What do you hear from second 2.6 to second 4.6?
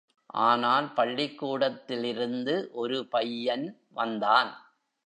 ஒரு பையன் வந்தான்.